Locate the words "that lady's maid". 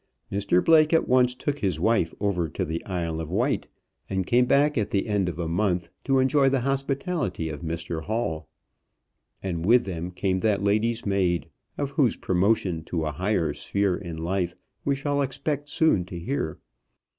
10.39-11.49